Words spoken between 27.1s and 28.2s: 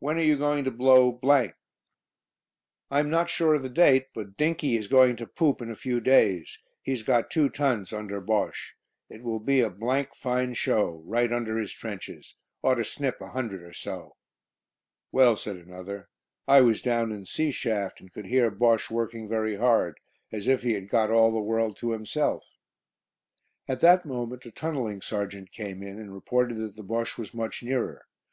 was much nearer.